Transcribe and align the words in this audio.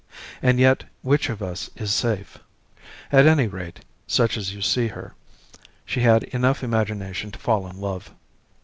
And 0.41 0.57
yet 0.59 0.83
which 1.03 1.29
of 1.29 1.43
us 1.43 1.69
is 1.75 1.93
safe? 1.93 2.39
At 3.11 3.27
any 3.27 3.45
rate, 3.45 3.81
such 4.07 4.35
as 4.35 4.51
you 4.51 4.59
see 4.59 4.87
her, 4.87 5.13
she 5.85 5.99
had 5.99 6.23
enough 6.33 6.63
imagination 6.63 7.29
to 7.29 7.37
fall 7.37 7.67
in 7.67 7.79
love. 7.79 8.11